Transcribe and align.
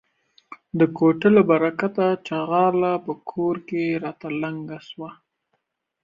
د 0.79 0.81
کوټه 0.97 1.29
له 1.35 1.41
برکته 1.51 2.05
،چغاله 2.27 2.93
په 3.05 3.13
کور 3.29 3.55
کې 3.67 3.83
راته 4.03 4.27
لنگه 4.41 4.79
سوه. 4.89 5.09